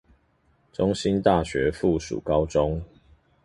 [0.73, 2.81] 中興大學附屬高中